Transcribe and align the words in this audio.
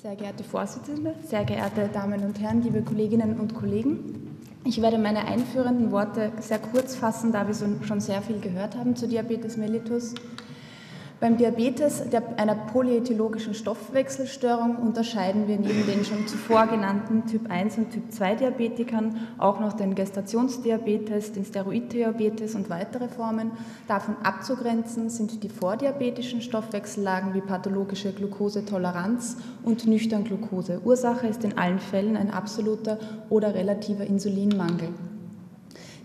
Sehr 0.00 0.14
geehrte 0.14 0.44
Vorsitzende, 0.44 1.12
sehr 1.24 1.44
geehrte 1.44 1.90
Damen 1.92 2.22
und 2.22 2.38
Herren, 2.38 2.62
liebe 2.62 2.82
Kolleginnen 2.82 3.40
und 3.40 3.56
Kollegen. 3.56 4.38
Ich 4.64 4.80
werde 4.80 4.96
meine 4.96 5.26
einführenden 5.26 5.90
Worte 5.90 6.30
sehr 6.38 6.60
kurz 6.60 6.94
fassen, 6.94 7.32
da 7.32 7.48
wir 7.48 7.54
schon 7.84 8.00
sehr 8.00 8.22
viel 8.22 8.38
gehört 8.38 8.76
haben 8.76 8.94
zu 8.94 9.08
Diabetes 9.08 9.56
mellitus. 9.56 10.14
Beim 11.20 11.36
Diabetes, 11.36 12.08
der, 12.10 12.22
einer 12.38 12.54
polyethologischen 12.54 13.52
Stoffwechselstörung, 13.52 14.76
unterscheiden 14.76 15.48
wir 15.48 15.58
neben 15.58 15.84
den 15.84 16.04
schon 16.04 16.28
zuvor 16.28 16.68
genannten 16.68 17.26
Typ 17.26 17.50
1 17.50 17.76
und 17.76 17.90
Typ 17.90 18.12
2 18.12 18.36
Diabetikern 18.36 19.16
auch 19.36 19.58
noch 19.58 19.72
den 19.72 19.96
Gestationsdiabetes, 19.96 21.32
den 21.32 21.44
Steroiddiabetes 21.44 22.54
und 22.54 22.70
weitere 22.70 23.08
Formen. 23.08 23.50
Davon 23.88 24.14
abzugrenzen 24.22 25.10
sind 25.10 25.42
die 25.42 25.48
vordiabetischen 25.48 26.40
Stoffwechsellagen 26.40 27.34
wie 27.34 27.40
pathologische 27.40 28.12
Glukosetoleranz 28.12 29.38
und 29.64 29.88
nüchtern 29.88 30.22
Glukose. 30.22 30.80
Ursache 30.84 31.26
ist 31.26 31.42
in 31.42 31.58
allen 31.58 31.80
Fällen 31.80 32.16
ein 32.16 32.30
absoluter 32.30 32.96
oder 33.28 33.56
relativer 33.56 34.04
Insulinmangel. 34.04 34.90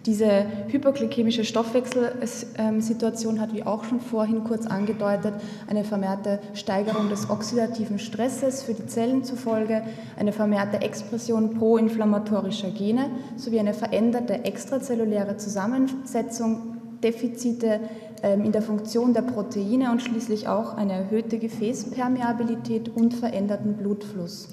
Diese 0.05 0.45
hyperglykämische 0.67 1.45
Stoffwechselsituation 1.45 3.39
hat, 3.39 3.53
wie 3.53 3.63
auch 3.63 3.85
schon 3.85 4.01
vorhin 4.01 4.43
kurz 4.43 4.65
angedeutet, 4.67 5.33
eine 5.67 5.85
vermehrte 5.85 6.39
Steigerung 6.53 7.07
des 7.09 7.29
oxidativen 7.29 7.99
Stresses 7.99 8.63
für 8.63 8.73
die 8.73 8.85
Zellen 8.85 9.23
zufolge, 9.23 9.81
eine 10.19 10.33
vermehrte 10.33 10.81
Expression 10.81 11.53
proinflammatorischer 11.53 12.71
Gene 12.71 13.11
sowie 13.37 13.61
eine 13.61 13.73
veränderte 13.73 14.43
extrazelluläre 14.43 15.37
Zusammensetzung, 15.37 16.77
Defizite 17.01 17.79
ähm, 18.23 18.43
in 18.43 18.51
der 18.51 18.61
Funktion 18.61 19.13
der 19.13 19.21
Proteine 19.21 19.91
und 19.91 20.01
schließlich 20.01 20.49
auch 20.49 20.75
eine 20.75 20.93
erhöhte 20.93 21.37
Gefäßpermeabilität 21.37 22.89
und 22.89 23.13
veränderten 23.13 23.75
Blutfluss. 23.75 24.49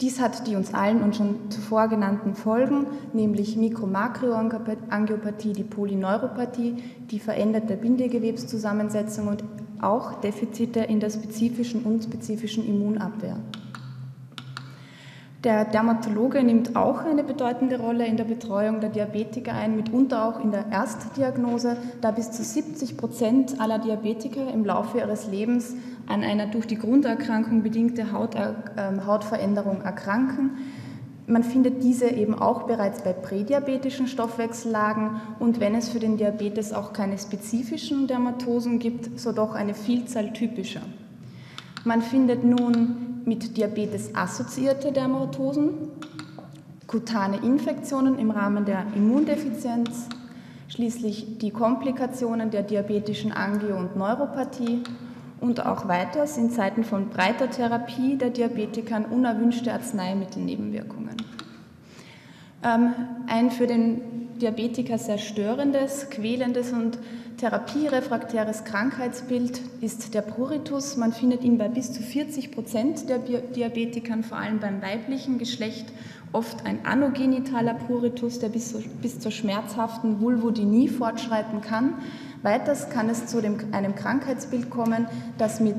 Dies 0.00 0.20
hat 0.20 0.46
die 0.46 0.54
uns 0.54 0.74
allen 0.74 1.02
und 1.02 1.16
schon 1.16 1.50
zuvor 1.50 1.88
genannten 1.88 2.36
Folgen, 2.36 2.86
nämlich 3.12 3.56
Mikro-Makroangiopathie, 3.56 5.52
die 5.52 5.64
Polyneuropathie, 5.64 6.76
die 7.10 7.18
veränderte 7.18 7.76
Bindegewebszusammensetzung 7.76 9.26
und 9.26 9.42
auch 9.80 10.20
Defizite 10.20 10.80
in 10.80 11.00
der 11.00 11.10
spezifischen 11.10 11.82
und 11.82 12.04
spezifischen 12.04 12.64
Immunabwehr. 12.64 13.38
Der 15.44 15.64
Dermatologe 15.64 16.42
nimmt 16.42 16.74
auch 16.74 17.04
eine 17.04 17.22
bedeutende 17.22 17.78
Rolle 17.78 18.04
in 18.04 18.16
der 18.16 18.24
Betreuung 18.24 18.80
der 18.80 18.90
Diabetiker 18.90 19.54
ein, 19.54 19.76
mitunter 19.76 20.24
auch 20.24 20.42
in 20.42 20.50
der 20.50 20.66
Erstdiagnose, 20.72 21.76
da 22.00 22.10
bis 22.10 22.32
zu 22.32 22.42
70 22.42 22.96
Prozent 22.96 23.60
aller 23.60 23.78
Diabetiker 23.78 24.52
im 24.52 24.64
Laufe 24.64 24.98
ihres 24.98 25.28
Lebens 25.28 25.76
an 26.08 26.24
einer 26.24 26.48
durch 26.48 26.66
die 26.66 26.76
Grunderkrankung 26.76 27.62
bedingte 27.62 28.10
Haut, 28.10 28.34
äh, 28.34 28.50
Hautveränderung 29.06 29.82
erkranken. 29.82 30.58
Man 31.28 31.44
findet 31.44 31.84
diese 31.84 32.08
eben 32.08 32.34
auch 32.34 32.62
bereits 32.62 33.02
bei 33.02 33.12
prädiabetischen 33.12 34.08
Stoffwechsellagen 34.08 35.20
und 35.38 35.60
wenn 35.60 35.76
es 35.76 35.88
für 35.88 36.00
den 36.00 36.16
Diabetes 36.16 36.72
auch 36.72 36.92
keine 36.92 37.16
spezifischen 37.16 38.08
Dermatosen 38.08 38.80
gibt, 38.80 39.20
so 39.20 39.30
doch 39.30 39.54
eine 39.54 39.74
Vielzahl 39.74 40.32
typischer. 40.32 40.80
Man 41.84 42.02
findet 42.02 42.42
nun 42.42 43.07
mit 43.24 43.56
Diabetes 43.56 44.14
assoziierte 44.14 44.92
Dermatosen, 44.92 45.74
kutane 46.86 47.38
Infektionen 47.38 48.18
im 48.18 48.30
Rahmen 48.30 48.64
der 48.64 48.86
Immundefizienz, 48.94 50.08
schließlich 50.68 51.38
die 51.38 51.50
Komplikationen 51.50 52.50
der 52.50 52.62
diabetischen 52.62 53.32
Angio- 53.32 53.78
und 53.78 53.96
Neuropathie 53.96 54.82
und 55.40 55.64
auch 55.64 55.86
weiters 55.88 56.36
in 56.36 56.50
Zeiten 56.50 56.84
von 56.84 57.10
breiter 57.10 57.50
Therapie 57.50 58.16
der 58.16 58.30
Diabetikern 58.30 59.04
unerwünschte 59.04 59.72
Arzneimittelnebenwirkungen. 59.72 61.16
Ähm, 62.64 62.94
ein 63.28 63.50
für 63.50 63.66
den 63.66 64.17
Diabetiker 64.38 64.98
sehr 64.98 65.18
störendes, 65.18 66.10
quälendes 66.10 66.72
und 66.72 66.98
therapierefraktäres 67.38 68.64
Krankheitsbild 68.64 69.60
ist 69.80 70.14
der 70.14 70.22
Pruritus. 70.22 70.96
Man 70.96 71.12
findet 71.12 71.44
ihn 71.44 71.58
bei 71.58 71.68
bis 71.68 71.92
zu 71.92 72.02
40 72.02 72.50
Prozent 72.50 73.08
der 73.08 73.18
Diabetikern, 73.18 74.22
vor 74.22 74.38
allem 74.38 74.58
beim 74.60 74.82
weiblichen 74.82 75.38
Geschlecht, 75.38 75.86
oft 76.32 76.66
ein 76.66 76.84
anogenitaler 76.84 77.74
Pruritus, 77.74 78.38
der 78.38 78.48
bis, 78.48 78.74
bis 79.00 79.20
zur 79.20 79.30
schmerzhaften 79.30 80.20
Vulvodynie 80.20 80.88
fortschreiten 80.88 81.60
kann. 81.60 81.94
Weiters 82.42 82.90
kann 82.90 83.08
es 83.08 83.26
zu 83.26 83.40
dem, 83.40 83.56
einem 83.72 83.94
Krankheitsbild 83.94 84.70
kommen, 84.70 85.06
das 85.38 85.60
mit 85.60 85.76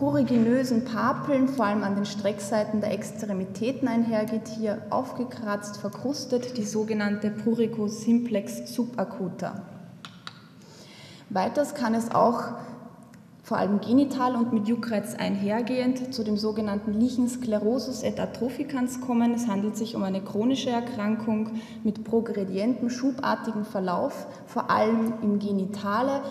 pruriginösen 0.00 0.86
Papeln, 0.86 1.46
vor 1.46 1.66
allem 1.66 1.84
an 1.84 1.94
den 1.94 2.06
Streckseiten 2.06 2.80
der 2.80 2.90
Extremitäten 2.90 3.86
einhergeht, 3.86 4.48
hier 4.48 4.80
aufgekratzt, 4.88 5.76
verkrustet, 5.76 6.56
die 6.56 6.64
sogenannte 6.64 7.28
Prurigo 7.30 7.86
simplex 7.86 8.74
subacuta. 8.74 9.60
Weiters 11.28 11.74
kann 11.74 11.92
es 11.92 12.12
auch 12.12 12.44
vor 13.42 13.58
allem 13.58 13.82
genital 13.82 14.36
und 14.36 14.54
mit 14.54 14.68
Juckreiz 14.68 15.16
einhergehend 15.16 16.14
zu 16.14 16.24
dem 16.24 16.38
sogenannten 16.38 16.94
Lichen 16.94 17.28
Sclerosus 17.28 18.02
et 18.02 18.18
Atrophicans 18.18 19.02
kommen. 19.02 19.34
Es 19.34 19.48
handelt 19.48 19.76
sich 19.76 19.96
um 19.96 20.02
eine 20.02 20.22
chronische 20.22 20.70
Erkrankung 20.70 21.60
mit 21.84 22.04
progredientem, 22.04 22.88
schubartigen 22.88 23.66
Verlauf, 23.66 24.26
vor 24.46 24.70
allem 24.70 25.12
im 25.20 25.38
Genitale, 25.38 26.22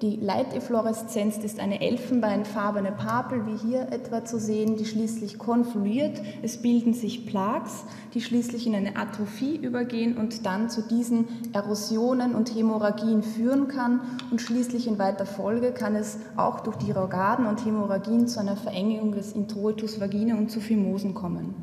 die 0.00 0.14
Leitefluoreszenz 0.14 1.38
ist 1.38 1.58
eine 1.58 1.80
elfenbeinfarbene 1.80 2.92
Papel, 2.92 3.46
wie 3.46 3.56
hier 3.56 3.88
etwa 3.90 4.24
zu 4.24 4.38
sehen, 4.38 4.76
die 4.76 4.84
schließlich 4.84 5.38
konfluiert. 5.38 6.20
Es 6.40 6.58
bilden 6.58 6.94
sich 6.94 7.26
Plaques, 7.26 7.82
die 8.14 8.20
schließlich 8.20 8.68
in 8.68 8.76
eine 8.76 8.96
Atrophie 8.96 9.56
übergehen 9.56 10.16
und 10.16 10.46
dann 10.46 10.70
zu 10.70 10.82
diesen 10.82 11.26
Erosionen 11.52 12.36
und 12.36 12.54
Hämorrhagien 12.54 13.24
führen 13.24 13.66
kann. 13.66 14.00
Und 14.30 14.40
schließlich 14.40 14.86
in 14.86 15.00
weiter 15.00 15.26
Folge 15.26 15.72
kann 15.72 15.96
es 15.96 16.18
auch 16.36 16.60
durch 16.60 16.76
die 16.76 16.92
Rogaden 16.92 17.46
und 17.46 17.64
Hämorrhagien 17.64 18.28
zu 18.28 18.38
einer 18.38 18.56
Verengung 18.56 19.10
des 19.10 19.32
Introitus 19.32 20.00
vagina 20.00 20.36
und 20.36 20.48
zu 20.48 20.60
Phimosen 20.60 21.14
kommen. 21.14 21.56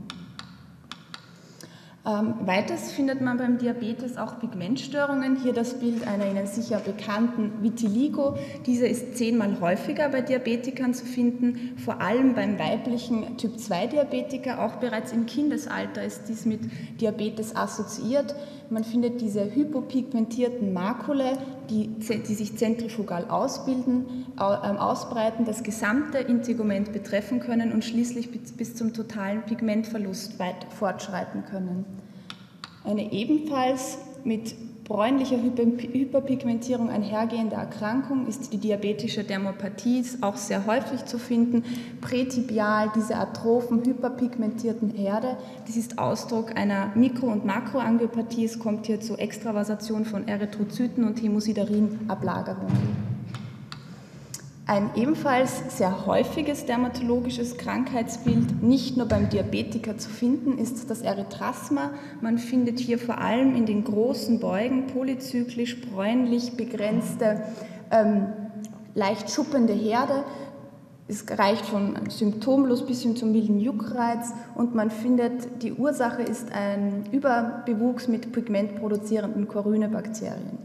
Ähm, 2.08 2.36
weiters 2.42 2.92
findet 2.92 3.22
man 3.22 3.38
beim 3.38 3.58
Diabetes 3.58 4.18
auch 4.18 4.40
Pigmentstörungen. 4.40 5.38
Hier 5.42 5.54
das 5.54 5.80
Bild 5.80 6.08
einer 6.08 6.30
Ihnen 6.30 6.46
sicher 6.46 6.80
bekannten 6.80 7.64
Vitiligo. 7.64 8.38
Diese 8.68 8.86
ist 8.86 9.18
zehnmal 9.18 9.60
häufiger 9.60 10.10
bei 10.10 10.22
Diabetikern 10.22 10.94
zu 10.94 11.06
finden, 11.06 11.74
vor 11.84 12.02
allem 12.02 12.36
beim 12.36 12.60
weiblichen 12.60 13.38
Typ-2-Diabetiker. 13.38 14.64
Auch 14.64 14.76
bereits 14.76 15.14
im 15.14 15.26
Kindesalter 15.26 16.04
ist 16.04 16.26
dies 16.30 16.46
mit 16.46 16.62
Diabetes 17.02 17.56
assoziiert. 17.56 18.36
Man 18.70 18.84
findet 18.84 19.22
diese 19.22 19.54
hypopigmentierten 19.54 20.74
Makule, 20.74 21.38
die, 21.70 21.88
die 21.88 22.34
sich 22.34 22.58
zentrifugal 22.58 23.26
ausbilden, 23.30 24.26
ähm, 24.38 24.78
ausbreiten, 24.78 25.46
das 25.46 25.64
gesamte 25.64 26.18
Integument 26.18 26.92
betreffen 26.92 27.40
können 27.40 27.72
und 27.72 27.84
schließlich 27.84 28.30
bis 28.58 28.76
zum 28.76 28.94
totalen 28.94 29.44
Pigmentverlust 29.44 30.40
weit 30.40 30.66
fortschreiten 30.72 31.46
können. 31.46 31.86
Eine 32.84 33.12
ebenfalls 33.12 33.98
mit 34.24 34.56
bräunlicher 34.86 35.38
Hyperpigmentierung 35.38 36.90
einhergehende 36.90 37.56
Erkrankung 37.56 38.28
ist 38.28 38.54
die 38.54 38.60
diabetische 38.60 39.24
Dermopathie, 39.24 40.00
ist 40.00 40.22
auch 40.22 40.38
sehr 40.38 40.68
häufig 40.68 41.06
zu 41.06 41.18
finden. 41.18 41.64
Prätibial, 42.02 42.92
diese 42.96 43.16
atrophen, 43.16 43.84
hyperpigmentierten 43.84 44.92
Herde, 44.92 45.38
das 45.66 45.76
ist 45.76 45.98
Ausdruck 45.98 46.56
einer 46.56 46.92
Mikro- 46.96 47.32
und 47.32 47.46
Makroangiopathie. 47.46 48.46
Es 48.46 48.60
kommt 48.60 48.86
hier 48.86 49.02
zur 49.02 49.20
Extravasation 49.20 50.06
von 50.06 50.28
Erythrozyten 50.28 51.04
und 51.04 51.22
Hämosiderin-Ablagerungen. 51.22 53.05
Ein 54.68 54.90
ebenfalls 54.96 55.78
sehr 55.78 56.08
häufiges 56.08 56.66
dermatologisches 56.66 57.58
Krankheitsbild, 57.58 58.64
nicht 58.64 58.98
nur 58.98 59.06
beim 59.06 59.30
Diabetiker 59.30 60.00
zu 60.00 60.10
finden, 60.10 60.58
ist 60.58 60.90
das 60.90 61.04
Erythrasma. 61.04 61.92
Man 62.20 62.40
findet 62.40 62.80
hier 62.80 62.98
vor 62.98 63.20
allem 63.20 63.56
in 63.56 63.68
den 63.68 63.84
großen 63.84 64.40
Beugen 64.40 64.88
polyzyklisch 64.88 65.82
bräunlich 65.82 66.58
begrenzte, 66.58 67.44
ähm, 67.92 68.26
leicht 68.96 69.30
schuppende 69.30 69.74
Herde. 69.74 70.24
Es 71.08 71.26
reicht 71.30 71.68
von 71.68 72.00
symptomlos 72.10 72.88
bis 72.88 73.04
hin 73.04 73.16
zum 73.16 73.34
milden 73.34 73.60
Juckreiz 73.60 74.34
und 74.56 74.74
man 74.74 74.90
findet, 74.90 75.62
die 75.62 75.74
Ursache 75.74 76.24
ist 76.24 76.52
ein 76.52 77.04
Überbewuchs 77.12 78.08
mit 78.08 78.32
pigmentproduzierenden 78.32 79.48
Corynebakterien. 79.48 80.65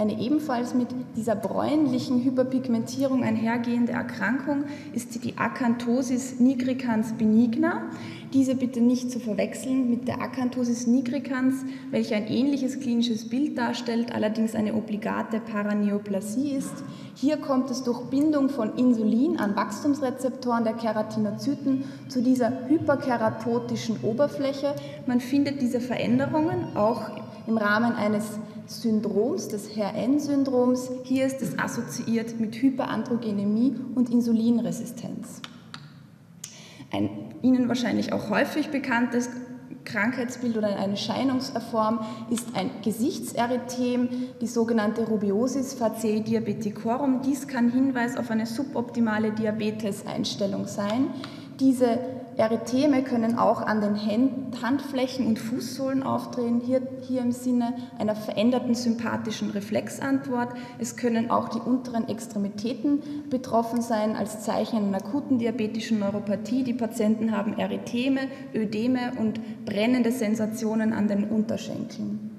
Eine 0.00 0.18
ebenfalls 0.18 0.72
mit 0.72 0.88
dieser 1.14 1.36
bräunlichen 1.36 2.24
Hyperpigmentierung 2.24 3.22
einhergehende 3.22 3.92
Erkrankung 3.92 4.64
ist 4.94 5.22
die 5.22 5.36
Acanthosis 5.36 6.40
nigricans 6.40 7.12
benigna. 7.18 7.82
Diese 8.32 8.54
bitte 8.54 8.80
nicht 8.80 9.10
zu 9.10 9.20
verwechseln 9.20 9.90
mit 9.90 10.08
der 10.08 10.22
Acanthosis 10.22 10.86
nigricans, 10.86 11.66
welche 11.90 12.14
ein 12.14 12.28
ähnliches 12.28 12.80
klinisches 12.80 13.28
Bild 13.28 13.58
darstellt, 13.58 14.14
allerdings 14.14 14.54
eine 14.54 14.72
obligate 14.72 15.38
Paraneoplasie 15.38 16.52
ist. 16.52 16.82
Hier 17.14 17.36
kommt 17.36 17.70
es 17.70 17.82
durch 17.82 18.00
Bindung 18.04 18.48
von 18.48 18.76
Insulin 18.76 19.38
an 19.38 19.54
Wachstumsrezeptoren 19.54 20.64
der 20.64 20.72
Keratinozyten 20.72 21.84
zu 22.08 22.22
dieser 22.22 22.66
hyperkeratotischen 22.68 23.98
Oberfläche. 24.02 24.74
Man 25.04 25.20
findet 25.20 25.60
diese 25.60 25.80
Veränderungen 25.80 26.74
auch 26.74 27.02
im 27.46 27.58
Rahmen 27.58 27.92
eines 27.92 28.38
Syndroms, 28.70 29.48
des 29.48 29.76
HRN-Syndroms. 29.76 30.90
Hier 31.02 31.26
ist 31.26 31.42
es 31.42 31.58
assoziiert 31.58 32.38
mit 32.38 32.54
Hyperandrogenemie 32.54 33.74
und 33.96 34.10
Insulinresistenz. 34.10 35.42
Ein 36.92 37.10
Ihnen 37.42 37.68
wahrscheinlich 37.68 38.12
auch 38.12 38.30
häufig 38.30 38.68
bekanntes 38.68 39.30
Krankheitsbild 39.84 40.56
oder 40.56 40.68
eine 40.68 40.92
Erscheinungsform 40.92 42.00
ist 42.30 42.48
ein 42.54 42.70
Gesichtserythem, 42.82 44.08
die 44.40 44.46
sogenannte 44.46 45.06
Rubiosis 45.06 45.74
facei 45.74 46.20
diabeticorum. 46.20 47.22
Dies 47.22 47.48
kann 47.48 47.72
Hinweis 47.72 48.16
auf 48.16 48.30
eine 48.30 48.46
suboptimale 48.46 49.32
Diabeteseinstellung 49.32 50.66
sein. 50.66 51.08
Diese 51.58 51.98
Erytheme 52.36 53.02
können 53.02 53.38
auch 53.38 53.62
an 53.62 53.80
den 53.80 53.96
Handflächen 54.62 55.26
und 55.26 55.38
Fußsohlen 55.38 56.02
auftreten, 56.02 56.60
hier, 56.64 56.82
hier 57.02 57.20
im 57.20 57.32
Sinne 57.32 57.74
einer 57.98 58.14
veränderten 58.14 58.74
sympathischen 58.74 59.50
Reflexantwort. 59.50 60.48
Es 60.78 60.96
können 60.96 61.30
auch 61.30 61.48
die 61.48 61.58
unteren 61.58 62.08
Extremitäten 62.08 63.02
betroffen 63.28 63.82
sein 63.82 64.16
als 64.16 64.42
Zeichen 64.42 64.78
einer 64.78 64.98
akuten 64.98 65.38
diabetischen 65.38 65.98
Neuropathie. 65.98 66.64
Die 66.64 66.74
Patienten 66.74 67.36
haben 67.36 67.58
Erytheme, 67.58 68.20
Ödeme 68.54 69.12
und 69.18 69.40
brennende 69.64 70.12
Sensationen 70.12 70.92
an 70.92 71.08
den 71.08 71.24
Unterschenkeln. 71.24 72.29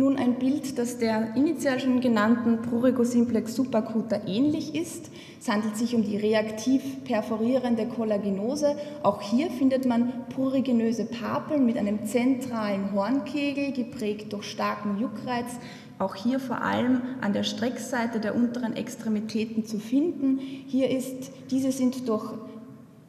Nun 0.00 0.16
ein 0.16 0.38
Bild, 0.38 0.78
das 0.78 0.96
der 0.96 1.36
initial 1.36 1.78
schon 1.78 2.00
genannten 2.00 2.62
Prurigo 2.62 3.04
simplex 3.04 3.54
subacuta 3.54 4.22
ähnlich 4.26 4.74
ist. 4.74 5.10
Es 5.38 5.46
handelt 5.46 5.76
sich 5.76 5.94
um 5.94 6.02
die 6.02 6.16
reaktiv 6.16 7.04
perforierende 7.04 7.84
Kollagenose. 7.84 8.76
Auch 9.02 9.20
hier 9.20 9.50
findet 9.50 9.84
man 9.84 10.24
pruriginöse 10.34 11.04
Papeln 11.04 11.66
mit 11.66 11.76
einem 11.76 12.06
zentralen 12.06 12.94
Hornkegel, 12.94 13.72
geprägt 13.72 14.32
durch 14.32 14.44
starken 14.44 14.98
Juckreiz. 14.98 15.58
Auch 15.98 16.14
hier 16.14 16.40
vor 16.40 16.62
allem 16.62 17.02
an 17.20 17.34
der 17.34 17.42
Streckseite 17.42 18.20
der 18.20 18.34
unteren 18.34 18.74
Extremitäten 18.74 19.66
zu 19.66 19.78
finden. 19.78 20.38
Hier 20.38 20.88
ist, 20.88 21.30
diese 21.50 21.72
sind 21.72 22.08
durch 22.08 22.32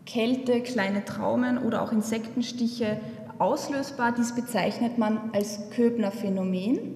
Kälte, 0.05 0.59
kleine 0.59 1.05
Traumen 1.05 1.57
oder 1.57 1.83
auch 1.83 1.93
Insektenstiche 1.93 2.99
auslösbar. 3.41 4.13
Dies 4.13 4.35
bezeichnet 4.35 4.97
man 4.97 5.31
als 5.33 5.69
Köbner-Phänomen. 5.71 6.93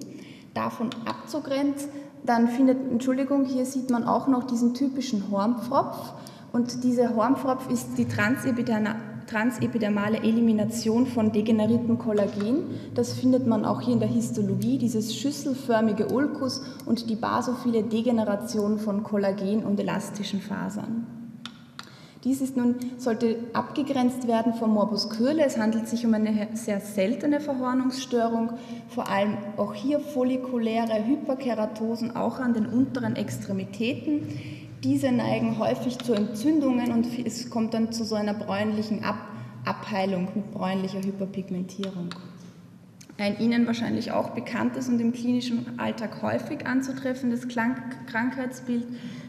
Davon 0.54 0.88
abzugrenzen, 1.04 1.90
dann 2.24 2.48
findet, 2.48 2.78
Entschuldigung, 2.90 3.44
hier 3.44 3.66
sieht 3.66 3.90
man 3.90 4.04
auch 4.04 4.26
noch 4.26 4.44
diesen 4.44 4.72
typischen 4.72 5.30
Hornpfropf. 5.30 6.14
Und 6.52 6.84
dieser 6.84 7.14
Hornpfropf 7.14 7.68
ist 7.70 7.98
die 7.98 8.06
transepidermale 8.06 10.18
Elimination 10.18 11.06
von 11.06 11.32
degeneriertem 11.32 11.98
Kollagen. 11.98 12.64
Das 12.94 13.12
findet 13.12 13.46
man 13.46 13.66
auch 13.66 13.82
hier 13.82 13.94
in 13.94 14.00
der 14.00 14.08
Histologie, 14.08 14.78
dieses 14.78 15.14
schüsselförmige 15.14 16.08
Ulkus 16.08 16.62
und 16.86 17.10
die 17.10 17.16
basophile 17.16 17.82
Degeneration 17.82 18.78
von 18.78 19.02
Kollagen 19.02 19.64
und 19.64 19.78
elastischen 19.78 20.40
Fasern. 20.40 21.25
Dies 22.26 22.40
ist 22.40 22.56
nun, 22.56 22.74
sollte 22.98 23.36
abgegrenzt 23.52 24.26
werden 24.26 24.52
vom 24.54 24.74
Morbus 24.74 25.10
Kürle. 25.10 25.44
Es 25.44 25.56
handelt 25.56 25.86
sich 25.86 26.04
um 26.04 26.12
eine 26.12 26.48
sehr 26.54 26.80
seltene 26.80 27.38
Verhornungsstörung, 27.38 28.54
vor 28.88 29.08
allem 29.08 29.38
auch 29.56 29.74
hier 29.74 30.00
follikuläre 30.00 31.06
Hyperkeratosen, 31.06 32.16
auch 32.16 32.40
an 32.40 32.52
den 32.52 32.66
unteren 32.66 33.14
Extremitäten. 33.14 34.26
Diese 34.82 35.12
neigen 35.12 35.60
häufig 35.60 35.98
zu 35.98 36.14
Entzündungen 36.14 36.90
und 36.90 37.06
es 37.24 37.48
kommt 37.48 37.74
dann 37.74 37.92
zu 37.92 38.02
so 38.02 38.16
einer 38.16 38.34
bräunlichen 38.34 39.04
Ab 39.04 39.28
Abheilung 39.64 40.26
mit 40.34 40.52
bräunlicher 40.52 41.02
Hyperpigmentierung. 41.02 42.08
Ein 43.18 43.38
Ihnen 43.40 43.66
wahrscheinlich 43.66 44.12
auch 44.12 44.30
bekanntes 44.30 44.88
und 44.88 45.00
im 45.00 45.12
klinischen 45.12 45.78
Alltag 45.78 46.20
häufig 46.20 46.66
anzutreffendes 46.66 47.48
Krankheitsbild, 47.48 48.84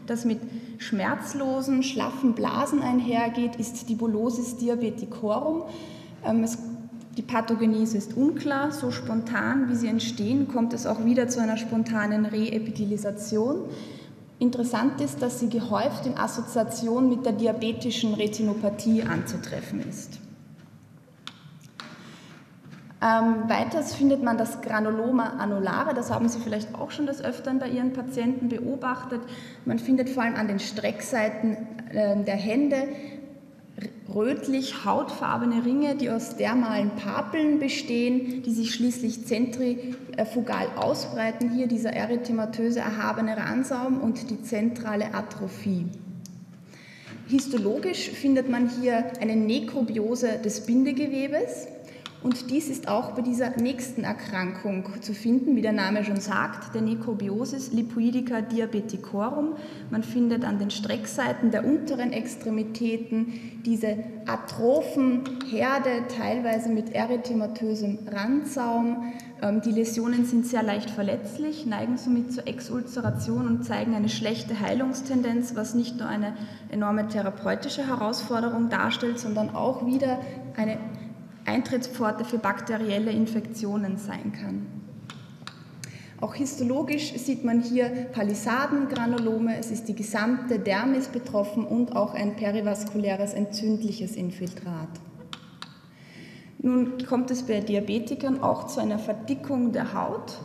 das 0.06 0.26
mit 0.26 0.40
schmerzlosen, 0.76 1.82
schlaffen 1.82 2.34
Blasen 2.34 2.82
einhergeht, 2.82 3.56
ist 3.56 3.88
die 3.88 3.94
Bulosis 3.94 4.58
diabeticorum. 4.58 5.62
Ähm, 6.22 6.44
es, 6.44 6.58
die 7.16 7.22
Pathogenese 7.22 7.96
ist 7.96 8.14
unklar, 8.14 8.72
so 8.72 8.90
spontan 8.90 9.70
wie 9.70 9.74
sie 9.74 9.88
entstehen, 9.88 10.48
kommt 10.48 10.74
es 10.74 10.86
auch 10.86 11.06
wieder 11.06 11.28
zu 11.28 11.40
einer 11.40 11.56
spontanen 11.56 12.26
Reepitalisation. 12.26 13.70
Interessant 14.38 15.00
ist, 15.00 15.22
dass 15.22 15.40
sie 15.40 15.48
gehäuft 15.48 16.04
in 16.04 16.16
Assoziation 16.16 17.08
mit 17.08 17.24
der 17.24 17.32
diabetischen 17.32 18.12
Retinopathie 18.14 19.02
anzutreffen 19.02 19.80
ist. 19.88 20.20
Ähm, 23.00 23.48
weiters 23.48 23.94
findet 23.94 24.24
man 24.24 24.38
das 24.38 24.60
Granuloma 24.60 25.34
annulare, 25.38 25.94
das 25.94 26.10
haben 26.10 26.28
Sie 26.28 26.40
vielleicht 26.40 26.74
auch 26.74 26.90
schon 26.90 27.06
des 27.06 27.22
Öfteren 27.22 27.60
bei 27.60 27.68
Ihren 27.68 27.92
Patienten 27.92 28.48
beobachtet. 28.48 29.20
Man 29.64 29.78
findet 29.78 30.08
vor 30.08 30.24
allem 30.24 30.34
an 30.34 30.48
den 30.48 30.58
Streckseiten 30.58 31.56
äh, 31.92 32.16
der 32.24 32.34
Hände 32.34 32.88
rötlich 34.12 34.84
hautfarbene 34.84 35.64
Ringe, 35.64 35.94
die 35.94 36.10
aus 36.10 36.36
dermalen 36.36 36.90
Papeln 36.90 37.58
bestehen, 37.58 38.42
die 38.42 38.52
sich 38.52 38.74
schließlich 38.74 39.26
zentrifugal 39.26 40.66
ausbreiten. 40.76 41.50
Hier 41.50 41.68
dieser 41.68 41.92
erythematöse 41.92 42.80
erhabene 42.80 43.36
Ransaum 43.36 44.00
und 44.00 44.30
die 44.30 44.42
zentrale 44.42 45.14
Atrophie. 45.14 45.86
Histologisch 47.28 48.10
findet 48.10 48.48
man 48.48 48.70
hier 48.80 49.04
eine 49.20 49.36
Nekrobiose 49.36 50.38
des 50.42 50.64
Bindegewebes. 50.64 51.68
Und 52.20 52.50
dies 52.50 52.68
ist 52.68 52.88
auch 52.88 53.12
bei 53.12 53.22
dieser 53.22 53.56
nächsten 53.58 54.02
Erkrankung 54.02 54.88
zu 55.00 55.14
finden, 55.14 55.54
wie 55.54 55.62
der 55.62 55.72
Name 55.72 56.04
schon 56.04 56.20
sagt, 56.20 56.74
der 56.74 56.82
Nekobiosis 56.82 57.72
lipoidica 57.72 58.40
diabeticorum. 58.40 59.54
Man 59.90 60.02
findet 60.02 60.44
an 60.44 60.58
den 60.58 60.70
Streckseiten 60.70 61.52
der 61.52 61.64
unteren 61.64 62.12
Extremitäten 62.12 63.60
diese 63.64 63.98
atrophen 64.26 65.22
Herde, 65.48 66.08
teilweise 66.08 66.70
mit 66.70 66.92
erythematösem 66.92 68.00
Randsaum. 68.10 69.12
Ähm, 69.40 69.62
die 69.62 69.70
Läsionen 69.70 70.24
sind 70.24 70.44
sehr 70.44 70.64
leicht 70.64 70.90
verletzlich, 70.90 71.66
neigen 71.66 71.98
somit 71.98 72.32
zur 72.32 72.48
Exulzeration 72.48 73.46
und 73.46 73.64
zeigen 73.64 73.94
eine 73.94 74.08
schlechte 74.08 74.58
Heilungstendenz, 74.58 75.54
was 75.54 75.74
nicht 75.74 75.98
nur 75.98 76.08
eine 76.08 76.34
enorme 76.70 77.06
therapeutische 77.06 77.86
Herausforderung 77.86 78.70
darstellt, 78.70 79.20
sondern 79.20 79.50
auch 79.54 79.86
wieder 79.86 80.18
eine 80.56 80.78
Eintrittspforte 81.48 82.24
für 82.24 82.38
bakterielle 82.38 83.10
Infektionen 83.10 83.96
sein 83.96 84.32
kann. 84.32 84.66
Auch 86.20 86.34
histologisch 86.34 87.12
sieht 87.14 87.44
man 87.44 87.62
hier 87.62 87.88
Palisadengranulome, 88.12 89.56
es 89.56 89.70
ist 89.70 89.88
die 89.88 89.94
gesamte 89.94 90.58
Dermis 90.58 91.08
betroffen 91.08 91.64
und 91.64 91.96
auch 91.96 92.12
ein 92.12 92.36
perivaskuläres 92.36 93.34
entzündliches 93.34 94.16
Infiltrat. 94.16 94.88
Nun 96.58 96.98
kommt 97.06 97.30
es 97.30 97.44
bei 97.44 97.60
Diabetikern 97.60 98.42
auch 98.42 98.66
zu 98.66 98.80
einer 98.80 98.98
Verdickung 98.98 99.72
der 99.72 99.94
Haut 99.94 100.40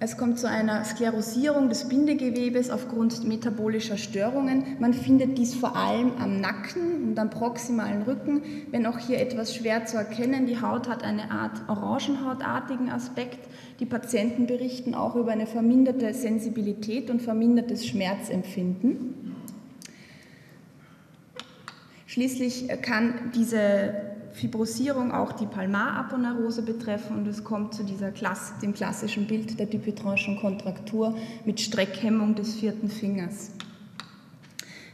es 0.00 0.16
kommt 0.16 0.38
zu 0.38 0.48
einer 0.48 0.84
Sklerosierung 0.84 1.68
des 1.68 1.88
Bindegewebes 1.88 2.70
aufgrund 2.70 3.24
metabolischer 3.24 3.96
Störungen. 3.96 4.76
Man 4.78 4.94
findet 4.94 5.36
dies 5.36 5.56
vor 5.56 5.74
allem 5.74 6.12
am 6.20 6.40
Nacken 6.40 7.08
und 7.08 7.18
am 7.18 7.30
proximalen 7.30 8.02
Rücken, 8.02 8.42
wenn 8.70 8.86
auch 8.86 8.98
hier 8.98 9.20
etwas 9.20 9.52
schwer 9.52 9.86
zu 9.86 9.96
erkennen. 9.96 10.46
Die 10.46 10.60
Haut 10.60 10.88
hat 10.88 11.02
eine 11.02 11.32
Art 11.32 11.68
orangenhautartigen 11.68 12.90
Aspekt. 12.90 13.40
Die 13.80 13.86
Patienten 13.86 14.46
berichten 14.46 14.94
auch 14.94 15.16
über 15.16 15.32
eine 15.32 15.46
verminderte 15.46 16.14
Sensibilität 16.14 17.10
und 17.10 17.20
vermindertes 17.20 17.84
Schmerzempfinden. 17.84 19.34
Schließlich 22.06 22.68
kann 22.82 23.32
diese 23.34 24.17
Fibrosierung 24.32 25.12
auch 25.12 25.32
die 25.32 25.46
Palmaraponeurose 25.46 26.62
betreffen 26.62 27.16
und 27.16 27.26
es 27.26 27.44
kommt 27.44 27.74
zu 27.74 27.82
dieser 27.82 28.10
Klasse, 28.10 28.54
dem 28.62 28.74
klassischen 28.74 29.26
Bild 29.26 29.58
der 29.58 29.66
Dupuytrenschen 29.66 30.38
Kontraktur 30.38 31.16
mit 31.44 31.60
Streckhemmung 31.60 32.34
des 32.34 32.54
vierten 32.54 32.88
Fingers. 32.88 33.50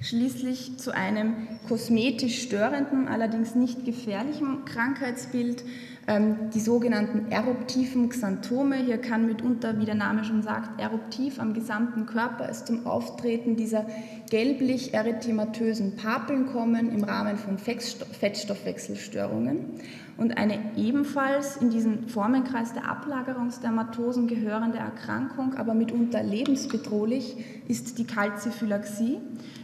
Schließlich 0.00 0.76
zu 0.76 0.94
einem 0.94 1.48
kosmetisch 1.66 2.42
störenden, 2.42 3.08
allerdings 3.08 3.54
nicht 3.54 3.86
gefährlichen 3.86 4.66
Krankheitsbild. 4.66 5.64
Ähm, 6.06 6.50
die 6.52 6.60
sogenannten 6.60 7.32
eruptiven 7.32 8.10
Xanthome, 8.10 8.76
hier 8.76 8.98
kann 8.98 9.26
mitunter, 9.26 9.80
wie 9.80 9.86
der 9.86 9.94
Name 9.94 10.22
schon 10.24 10.42
sagt, 10.42 10.78
eruptiv 10.80 11.40
am 11.40 11.54
gesamten 11.54 12.04
Körper 12.04 12.46
es 12.50 12.66
zum 12.66 12.86
Auftreten 12.86 13.56
dieser 13.56 13.86
gelblich 14.28 14.92
erythematösen 14.92 15.96
Papeln 15.96 16.44
kommen 16.46 16.92
im 16.92 17.04
Rahmen 17.04 17.38
von 17.38 17.56
Fettstoffwechselstörungen. 17.58 19.80
Und 20.16 20.38
eine 20.38 20.58
ebenfalls 20.76 21.56
in 21.56 21.70
diesen 21.70 22.08
Formenkreis 22.08 22.72
der 22.72 22.88
Ablagerungsdermatosen 22.88 24.28
gehörende 24.28 24.78
Erkrankung, 24.78 25.54
aber 25.54 25.74
mitunter 25.74 26.22
lebensbedrohlich, 26.22 27.36
ist 27.66 27.98
die 27.98 28.04
Kalziphylaxie. 28.04 29.18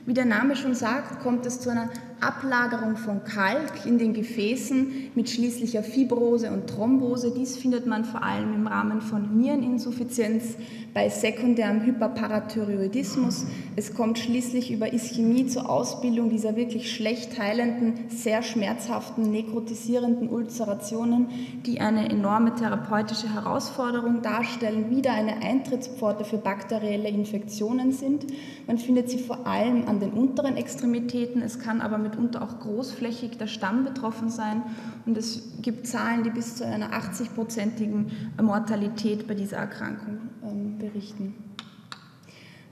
Wie 0.07 0.15
der 0.15 0.25
Name 0.25 0.57
schon 0.57 0.75
sagt, 0.75 1.21
kommt 1.21 1.47
es 1.47 1.61
zu 1.61 1.71
einer 1.71 1.91
Ablagerung 2.21 2.97
von 2.97 3.23
Kalk 3.25 3.87
in 3.87 3.99
den 3.99 4.13
Gefäßen 4.13 5.11
mit 5.15 5.31
schließlicher 5.31 5.83
Fibrose 5.83 6.51
und 6.51 6.69
Thrombose. 6.69 7.33
Dies 7.33 7.57
findet 7.57 7.87
man 7.87 8.05
vor 8.05 8.23
allem 8.23 8.53
im 8.55 8.67
Rahmen 8.67 9.01
von 9.01 9.39
Niereninsuffizienz, 9.39 10.57
bei 10.93 11.09
sekundärem 11.09 11.83
Hyperparathyroidismus. 11.83 13.47
Es 13.77 13.95
kommt 13.95 14.19
schließlich 14.19 14.73
über 14.73 14.93
Ischämie 14.93 15.47
zur 15.47 15.71
Ausbildung 15.71 16.31
dieser 16.31 16.57
wirklich 16.57 16.93
schlecht 16.93 17.39
heilenden, 17.39 17.95
sehr 18.09 18.43
schmerzhaften, 18.43 19.31
nekrotisierenden 19.31 20.29
Ulzerationen, 20.41 21.29
die 21.67 21.81
eine 21.81 22.09
enorme 22.09 22.55
therapeutische 22.55 23.33
Herausforderung 23.33 24.23
darstellen, 24.23 24.91
wieder 24.91 25.13
eine 25.13 25.43
Eintrittspforte 25.43 26.25
für 26.25 26.39
bakterielle 26.39 27.09
Infektionen 27.09 27.93
sind. 27.93 28.27
Man 28.67 28.79
findet 28.79 29.11
sie 29.11 29.19
vor 29.19 29.47
allem 29.47 29.87
an 29.87 30.01
den 30.01 30.13
unteren 30.13 30.57
Extremitäten. 30.57 31.43
Es 31.43 31.59
kann 31.59 31.81
aber 31.81 31.99
mitunter 31.99 32.43
auch 32.43 32.59
großflächig 32.59 33.39
der 33.39 33.47
Stamm 33.47 33.85
betroffen 33.85 34.31
sein. 34.31 34.63
Und 35.07 35.17
es 35.19 35.61
gibt 35.61 35.87
Zahlen, 35.87 36.23
die 36.23 36.31
bis 36.31 36.57
zu 36.57 36.67
einer 36.67 36.91
80-prozentigen 36.93 38.07
Mortalität 38.41 39.29
bei 39.29 39.35
dieser 39.35 39.59
Erkrankung 39.59 40.19
ähm, 40.43 40.79
berichten. 40.79 41.35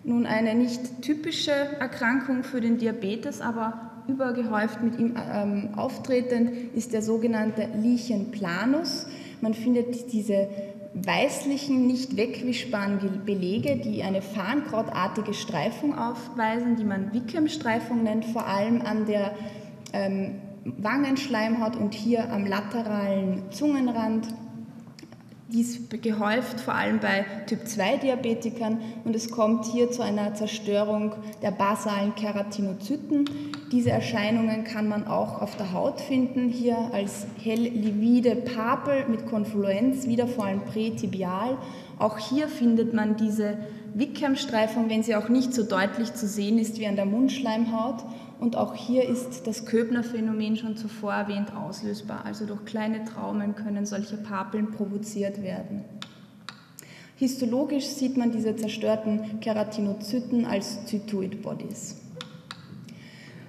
Nun 0.05 0.25
eine 0.25 0.55
nicht 0.55 1.03
typische 1.03 1.53
Erkrankung 1.53 2.43
für 2.43 2.61
den 2.61 2.79
Diabetes, 2.79 3.41
aber 3.41 3.88
übergehäuft 4.09 4.83
mit 4.83 4.99
ihm 4.99 5.15
ähm, 5.17 5.71
auftretend 5.77 6.75
ist 6.75 6.93
der 6.93 7.03
sogenannte 7.03 7.69
Lichen 7.77 8.31
planus. 8.31 9.07
Man 9.41 9.55
findet 9.55 10.13
diese 10.13 10.49
weißlichen, 10.95 11.87
nicht 11.87 12.17
wegwischbaren 12.17 13.23
Belege, 13.25 13.77
die 13.77 14.03
eine 14.03 14.23
farnkrautartige 14.23 15.35
Streifung 15.35 15.97
aufweisen, 15.97 16.77
die 16.77 16.85
man 16.85 17.13
Wickham-Streifung 17.13 18.03
nennt, 18.03 18.25
vor 18.25 18.47
allem 18.47 18.81
an 18.83 19.07
der 19.07 19.33
ähm, 19.93 20.37
Wangenschleimhaut 20.65 21.77
und 21.77 21.95
hier 21.95 22.33
am 22.33 22.47
lateralen 22.47 23.51
Zungenrand 23.51 24.29
dies 25.51 25.81
gehäuft 26.03 26.61
vor 26.61 26.75
allem 26.75 27.01
bei 27.01 27.25
Typ-2-Diabetikern 27.47 28.81
und 29.05 29.17
es 29.17 29.31
kommt 29.31 29.65
hier 29.65 29.91
zu 29.91 30.03
einer 30.03 30.35
Zerstörung 30.35 31.13
der 31.41 31.53
basalen 31.53 32.15
Keratinozyten. 32.15 33.25
Diese 33.73 33.91
Erscheinungen 33.91 34.65
kann 34.65 34.89
man 34.89 35.07
auch 35.07 35.41
auf 35.41 35.57
der 35.57 35.73
Haut 35.73 36.01
finden, 36.03 36.51
hier 36.51 36.77
als 36.93 37.27
hell-livide 37.43 38.37
Papel 38.37 39.07
mit 39.09 39.27
Konfluenz, 39.27 40.07
wieder 40.07 40.27
vor 40.27 40.45
allem 40.45 40.61
prätibial. 40.61 41.57
Auch 41.99 42.19
hier 42.19 42.49
findet 42.49 42.93
man 42.93 43.17
diese 43.17 43.57
Wickham-Streifung, 43.95 44.91
wenn 44.91 45.03
sie 45.03 45.17
auch 45.17 45.31
nicht 45.31 45.55
so 45.55 45.63
deutlich 45.63 46.13
zu 46.13 46.27
sehen 46.27 46.59
ist 46.59 46.79
wie 46.79 46.87
an 46.87 46.97
der 46.97 47.07
Mundschleimhaut. 47.07 48.05
Und 48.41 48.57
auch 48.57 48.75
hier 48.75 49.09
ist 49.09 49.47
das 49.47 49.67
Köbner-Phänomen 49.67 50.57
schon 50.57 50.77
zuvor 50.77 51.13
erwähnt 51.13 51.55
auslösbar. 51.55 52.25
Also 52.25 52.47
durch 52.47 52.65
kleine 52.65 53.05
Traumen 53.05 53.57
können 53.57 53.85
solche 53.85 54.17
Papeln 54.17 54.71
provoziert 54.71 55.43
werden. 55.43 55.85
Histologisch 57.17 57.87
sieht 57.87 58.17
man 58.17 58.31
diese 58.31 58.55
zerstörten 58.55 59.41
Keratinozyten 59.41 60.45
als 60.45 60.87
Zytoid 60.87 61.43
Bodies. 61.43 61.97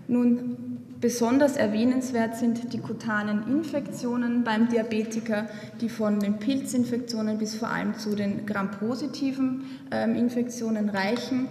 Nun, 0.07 0.79
besonders 0.99 1.55
erwähnenswert 1.55 2.35
sind 2.35 2.73
die 2.73 2.79
kutanen 2.79 3.47
Infektionen 3.47 4.43
beim 4.43 4.69
Diabetiker, 4.69 5.45
die 5.81 5.89
von 5.89 6.19
den 6.19 6.39
Pilzinfektionen 6.39 7.37
bis 7.37 7.53
vor 7.53 7.69
allem 7.69 7.93
zu 7.93 8.15
den 8.15 8.47
grampositiven 8.47 9.65
ähm, 9.91 10.15
Infektionen 10.15 10.89
reichen. 10.89 11.47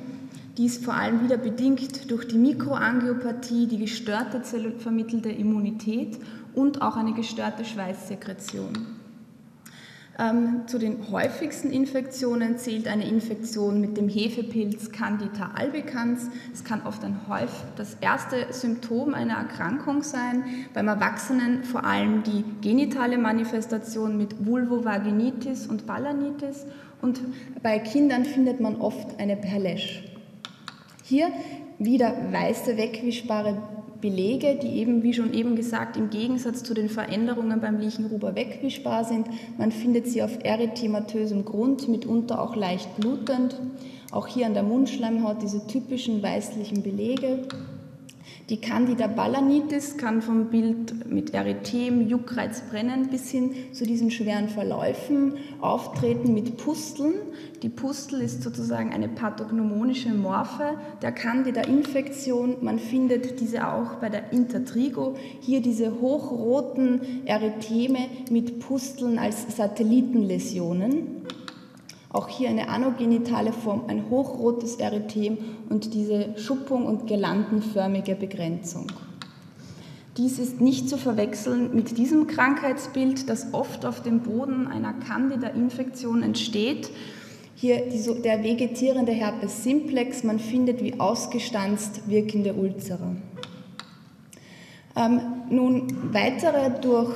Dies 0.59 0.79
vor 0.79 0.95
allem 0.95 1.23
wieder 1.23 1.37
bedingt 1.37 2.11
durch 2.11 2.27
die 2.27 2.37
Mikroangiopathie, 2.37 3.69
die 3.69 3.79
gestörte 3.79 4.43
zellvermittelte 4.43 5.29
Immunität 5.29 6.19
und 6.53 6.83
auch 6.83 6.97
eine 6.97 7.15
gestörte 7.15 7.65
Schweißsekretion. 7.65 8.73
Ähm, 10.19 10.62
zu 10.67 10.81
den 10.81 11.12
häufigsten 11.12 11.71
Infektionen 11.71 12.59
zählt 12.59 12.88
eine 12.88 13.09
Infektion 13.09 13.81
mit 13.81 13.97
dem 13.97 14.09
Hefepilz 14.09 14.91
Candida 14.91 15.53
albicans. 15.55 16.29
Es 16.53 16.65
kann 16.65 16.83
oft 16.85 17.05
ein 17.05 17.21
häufig 17.29 17.65
das 17.77 17.97
erste 18.00 18.53
Symptom 18.53 19.15
einer 19.15 19.35
Erkrankung 19.35 20.03
sein. 20.03 20.43
Beim 20.75 20.88
Erwachsenen 20.88 21.62
vor 21.62 21.85
allem 21.85 22.25
die 22.25 22.45
genitale 22.62 23.17
Manifestation 23.17 24.19
mit 24.19 24.45
Vulvovaginitis 24.45 25.69
und 25.69 25.87
Balanitis 25.87 26.67
und 27.00 27.21
bei 27.62 27.79
Kindern 27.79 28.25
findet 28.25 28.59
man 28.59 28.81
oft 28.81 29.21
eine 29.21 29.37
Perlesch. 29.37 30.17
Hier 31.09 31.31
wieder 31.79 32.15
weiße, 32.33 32.77
wegwischbare 32.77 33.62
Belege, 34.03 34.59
die 34.62 34.79
eben, 34.79 35.03
wie 35.03 35.15
schon 35.15 35.33
eben 35.33 35.57
gesagt, 35.57 35.97
im 35.97 36.11
Gegensatz 36.11 36.62
zu 36.62 36.75
den 36.75 36.91
Veränderungen 36.91 37.62
beim 37.62 37.81
Lichenruber 37.81 38.35
wegwischbar 38.35 39.05
sind. 39.05 39.27
Man 39.57 39.73
findet 39.73 40.07
sie 40.07 40.23
auf 40.23 40.45
erythematösem 40.45 41.47
Grund, 41.47 41.88
mitunter 41.88 42.43
auch 42.43 42.57
leicht 42.57 42.95
blutend. 42.97 43.59
Auch 44.12 44.27
hier 44.27 44.45
an 44.45 44.53
der 44.53 44.65
Mundschleimhaut 44.65 45.41
diese 45.41 45.67
typischen 45.67 46.23
weißlichen 46.23 46.83
Belege. 46.83 47.38
Die 48.49 48.61
Candida 48.62 49.08
balanitis 49.08 49.99
kann 49.99 50.23
vom 50.23 50.47
Bild 50.47 51.06
mit 51.06 51.35
Erythem, 51.35 52.08
Juckreiz, 52.08 52.62
Brennen 52.62 53.08
bis 53.11 53.30
hin 53.30 53.54
zu 53.73 53.85
diesen 53.85 54.11
schweren 54.11 54.49
Verläufen 54.49 55.35
auftreten 55.61 56.32
mit 56.32 56.56
Pusteln. 56.56 57.14
Die 57.62 57.68
Pustel 57.68 58.23
ist 58.23 58.42
sozusagen 58.42 58.90
eine 58.90 59.08
pathognomonische 59.08 60.14
Morphe 60.14 60.78
der 61.02 61.12
Candida-Infektion. 61.12 62.56
Man 62.62 62.78
findet 62.78 63.38
diese 63.40 63.68
auch 63.68 63.97
bei 63.97 64.08
der 64.08 64.32
Intertrigo. 64.32 65.16
Hier 65.40 65.61
diese 65.61 66.00
hochroten 66.00 67.26
Erytheme 67.26 68.08
mit 68.30 68.61
Pusteln 68.61 69.18
als 69.18 69.56
Satellitenläsionen. 69.56 71.17
Auch 72.11 72.29
hier 72.29 72.49
eine 72.49 72.69
anogenitale 72.69 73.53
Form, 73.53 73.85
ein 73.88 74.09
hochrotes 74.09 74.77
Erythem 74.77 75.38
und 75.69 75.93
diese 75.93 76.38
Schuppung 76.38 76.87
und 76.87 77.07
girlandenförmige 77.07 78.15
Begrenzung. 78.15 78.87
Dies 80.17 80.38
ist 80.38 80.61
nicht 80.61 80.88
zu 80.88 80.97
verwechseln 80.97 81.75
mit 81.75 81.97
diesem 81.97 82.27
Krankheitsbild, 82.27 83.29
das 83.29 83.53
oft 83.53 83.87
auf 83.87 84.03
dem 84.03 84.21
Boden 84.21 84.67
einer 84.67 84.95
Candida-Infektion 84.95 86.23
entsteht. 86.25 86.91
Hier 87.55 87.88
die, 87.88 88.23
der 88.23 88.43
vegetierende 88.43 89.12
Herpes 89.12 89.62
simplex, 89.62 90.25
man 90.25 90.41
findet 90.41 90.83
wie 90.83 90.99
ausgestanzt 90.99 92.09
wirkende 92.09 92.55
Ulzere. 92.55 93.17
Ähm, 94.97 95.21
nun 95.50 96.12
weitere 96.12 96.81
durch 96.81 97.12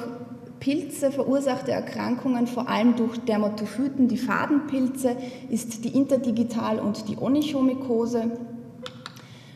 Pilze 0.62 1.11
verursachte 1.11 1.73
Erkrankungen, 1.73 2.47
vor 2.47 2.69
allem 2.69 2.95
durch 2.95 3.19
Dermatophyten, 3.19 4.07
die 4.07 4.16
Fadenpilze, 4.16 5.16
ist 5.50 5.85
die 5.85 5.88
Interdigital- 5.88 6.78
und 6.78 7.09
die 7.09 7.19
Onychomykose. 7.21 8.31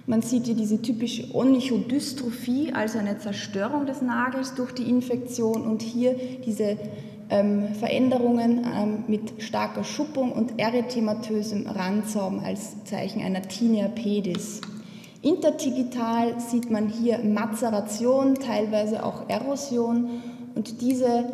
Man 0.06 0.22
sieht 0.22 0.46
hier 0.46 0.56
diese 0.56 0.82
typische 0.82 1.32
Onychodystrophie, 1.32 2.72
also 2.72 2.98
eine 2.98 3.18
Zerstörung 3.18 3.86
des 3.86 4.02
Nagels 4.02 4.54
durch 4.56 4.72
die 4.72 4.90
Infektion 4.90 5.62
und 5.62 5.80
hier 5.80 6.16
diese 6.44 6.76
ähm, 7.30 7.68
Veränderungen 7.78 8.64
ähm, 8.64 9.04
mit 9.06 9.40
starker 9.40 9.84
Schuppung 9.84 10.32
und 10.32 10.58
erythematösem 10.58 11.68
Randsaum 11.68 12.40
als 12.40 12.82
Zeichen 12.82 13.22
einer 13.22 13.42
Tinea 13.42 13.86
pedis. 13.86 14.60
Interdigital 15.22 16.40
sieht 16.40 16.68
man 16.68 16.88
hier 16.88 17.20
Mazeration, 17.20 18.34
teilweise 18.34 19.04
auch 19.04 19.28
Erosion 19.28 20.20
und 20.56 20.80
diese 20.80 21.24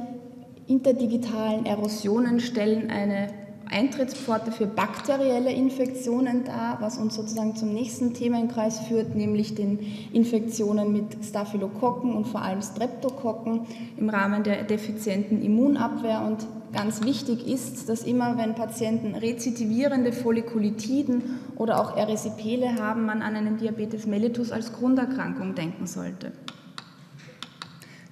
interdigitalen 0.66 1.64
Erosionen 1.64 2.40
stellen 2.40 2.90
eine 2.90 3.28
Eintrittspforte 3.70 4.52
für 4.52 4.66
bakterielle 4.66 5.50
Infektionen 5.50 6.44
dar, 6.44 6.76
was 6.80 6.98
uns 6.98 7.14
sozusagen 7.14 7.56
zum 7.56 7.72
nächsten 7.72 8.12
Themenkreis 8.12 8.80
führt, 8.80 9.14
nämlich 9.14 9.54
den 9.54 9.78
Infektionen 10.12 10.92
mit 10.92 11.24
Staphylokokken 11.24 12.14
und 12.14 12.26
vor 12.26 12.42
allem 12.42 12.60
Streptokokken 12.60 13.62
im 13.96 14.10
Rahmen 14.10 14.42
der 14.42 14.64
defizienten 14.64 15.40
Immunabwehr. 15.40 16.22
Und 16.26 16.46
ganz 16.72 17.02
wichtig 17.02 17.46
ist, 17.46 17.88
dass 17.88 18.02
immer, 18.02 18.36
wenn 18.36 18.54
Patienten 18.54 19.14
rezidivierende 19.14 20.12
Follikulitiden 20.12 21.22
oder 21.56 21.80
auch 21.80 21.96
Erisipele 21.96 22.74
haben, 22.76 23.06
man 23.06 23.22
an 23.22 23.36
einen 23.36 23.56
Diabetes 23.56 24.06
mellitus 24.06 24.52
als 24.52 24.72
Grunderkrankung 24.74 25.54
denken 25.54 25.86
sollte. 25.86 26.32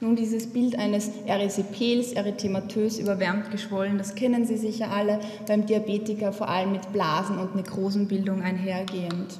Nun 0.02 0.16
dieses 0.16 0.46
Bild 0.46 0.78
eines 0.78 1.10
Erysipeels, 1.26 2.12
erythematös, 2.12 2.98
überwärmt, 2.98 3.50
geschwollen, 3.50 3.98
das 3.98 4.14
kennen 4.14 4.46
Sie 4.46 4.56
sicher 4.56 4.90
alle, 4.90 5.20
beim 5.46 5.66
Diabetiker 5.66 6.32
vor 6.32 6.48
allem 6.48 6.72
mit 6.72 6.90
Blasen 6.90 7.36
und 7.36 7.54
Nekrosenbildung 7.54 8.40
einhergehend. 8.40 9.38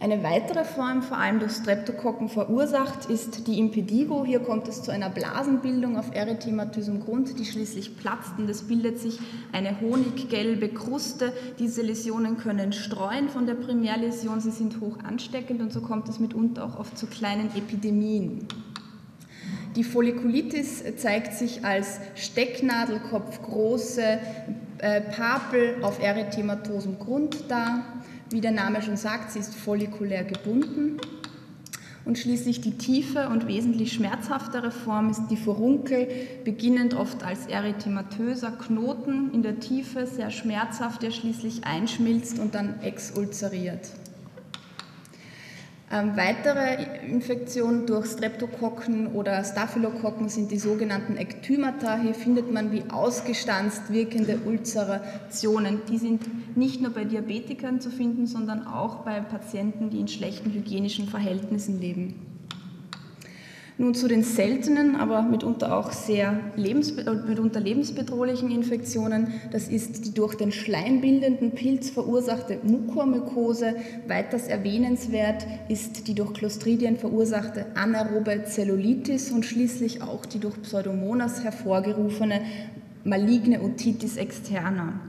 Eine 0.00 0.24
weitere 0.24 0.64
Form, 0.64 1.02
vor 1.02 1.18
allem 1.18 1.38
durch 1.38 1.52
Streptokokken 1.52 2.28
verursacht, 2.28 3.08
ist 3.08 3.46
die 3.46 3.60
Impetigo. 3.60 4.24
Hier 4.26 4.40
kommt 4.40 4.66
es 4.66 4.82
zu 4.82 4.90
einer 4.90 5.08
Blasenbildung 5.08 5.96
auf 5.96 6.12
erythematösem 6.12 7.00
Grund, 7.00 7.38
die 7.38 7.44
schließlich 7.44 7.96
platzt 7.96 8.32
und 8.38 8.50
es 8.50 8.64
bildet 8.64 8.98
sich 8.98 9.20
eine 9.52 9.80
honiggelbe 9.80 10.68
Kruste. 10.68 11.32
Diese 11.60 11.82
Läsionen 11.82 12.38
können 12.38 12.72
streuen 12.72 13.28
von 13.28 13.46
der 13.46 13.54
Primärläsion, 13.54 14.40
sie 14.40 14.50
sind 14.50 14.80
hoch 14.80 14.98
ansteckend 15.04 15.62
und 15.62 15.72
so 15.72 15.80
kommt 15.80 16.08
es 16.08 16.18
mitunter 16.18 16.64
auch 16.64 16.78
oft 16.78 16.98
zu 16.98 17.06
kleinen 17.06 17.50
Epidemien. 17.56 18.48
Die 19.76 19.84
Follikulitis 19.84 20.82
zeigt 20.96 21.34
sich 21.34 21.64
als 21.64 22.00
Stecknadelkopfgroße 22.14 24.18
äh, 24.78 25.00
Papel 25.02 25.76
auf 25.82 26.02
erythematosem 26.02 26.98
Grund 26.98 27.50
dar. 27.50 27.84
Wie 28.30 28.40
der 28.40 28.52
Name 28.52 28.80
schon 28.80 28.96
sagt, 28.96 29.32
sie 29.32 29.38
ist 29.38 29.54
follikulär 29.54 30.24
gebunden. 30.24 30.96
Und 32.06 32.18
schließlich 32.18 32.62
die 32.62 32.78
tiefe 32.78 33.28
und 33.28 33.48
wesentlich 33.48 33.92
schmerzhaftere 33.92 34.70
Form 34.70 35.10
ist 35.10 35.26
die 35.28 35.36
Furunkel, 35.36 36.08
beginnend 36.44 36.94
oft 36.94 37.22
als 37.22 37.46
erythematöser 37.46 38.52
Knoten 38.52 39.30
in 39.34 39.42
der 39.42 39.60
Tiefe, 39.60 40.06
sehr 40.06 40.30
schmerzhaft, 40.30 41.02
der 41.02 41.10
schließlich 41.10 41.64
einschmilzt 41.64 42.38
und 42.38 42.54
dann 42.54 42.80
exulzeriert. 42.80 43.90
Ähm, 45.92 46.16
weitere 46.16 46.82
Infektionen 47.06 47.86
durch 47.86 48.06
Streptokokken 48.06 49.12
oder 49.12 49.44
Staphylokokken 49.44 50.28
sind 50.28 50.50
die 50.50 50.58
sogenannten 50.58 51.16
Ektymata. 51.16 51.96
Hier 51.96 52.14
findet 52.14 52.52
man 52.52 52.72
wie 52.72 52.82
ausgestanzt 52.90 53.92
wirkende 53.92 54.40
Ulzerationen. 54.44 55.82
Die 55.88 55.98
sind 55.98 56.56
nicht 56.56 56.82
nur 56.82 56.90
bei 56.90 57.04
Diabetikern 57.04 57.80
zu 57.80 57.90
finden, 57.90 58.26
sondern 58.26 58.66
auch 58.66 59.04
bei 59.04 59.20
Patienten, 59.20 59.90
die 59.90 60.00
in 60.00 60.08
schlechten 60.08 60.52
hygienischen 60.52 61.06
Verhältnissen 61.06 61.80
leben. 61.80 62.35
Nun 63.78 63.94
zu 63.94 64.08
den 64.08 64.22
seltenen, 64.22 64.96
aber 64.96 65.20
mitunter 65.20 65.76
auch 65.76 65.92
sehr 65.92 66.40
lebensbe 66.56 67.02
äh, 67.02 67.28
mitunter 67.28 67.60
lebensbedrohlichen 67.60 68.50
Infektionen. 68.50 69.34
Das 69.50 69.68
ist 69.68 70.06
die 70.06 70.14
durch 70.14 70.34
den 70.34 70.50
schleimbildenden 70.50 71.50
Pilz 71.50 71.90
verursachte 71.90 72.58
Mukormykose. 72.62 73.74
Weiters 74.08 74.48
erwähnenswert 74.48 75.46
ist 75.68 76.08
die 76.08 76.14
durch 76.14 76.32
Clostridien 76.32 76.96
verursachte 76.96 77.66
anaerobe 77.74 78.44
Zellulitis 78.44 79.30
und 79.30 79.44
schließlich 79.44 80.00
auch 80.00 80.24
die 80.24 80.38
durch 80.38 80.62
Pseudomonas 80.62 81.44
hervorgerufene 81.44 82.40
maligne 83.04 83.60
Otitis 83.60 84.16
externa. 84.16 85.00